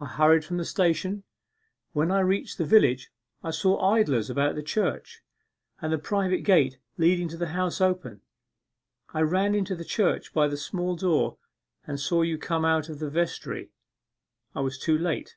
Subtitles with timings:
[0.00, 1.22] I hurried from the station;
[1.92, 3.12] when I reached the village
[3.44, 5.22] I saw idlers about the church,
[5.82, 8.22] and the private gate leading to the House open.
[9.12, 11.36] I ran into the church by the small door
[11.86, 13.68] and saw you come out of the vestry;
[14.54, 15.36] I was too late.